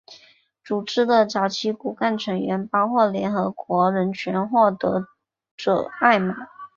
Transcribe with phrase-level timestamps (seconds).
[0.63, 5.07] 组织的早期骨干成员包括联合国人权奖得
[5.55, 6.35] 主艾玛。